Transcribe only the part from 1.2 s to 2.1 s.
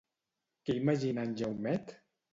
en Jaumet?